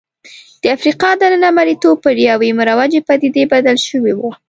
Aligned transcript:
د 0.61 0.63
افریقا 0.75 1.09
دننه 1.21 1.49
مریتوب 1.57 1.95
پر 2.05 2.15
یوې 2.29 2.49
مروجې 2.59 3.01
پدیدې 3.07 3.43
بدل 3.53 3.77
شوی 3.87 4.13
و. 4.15 4.21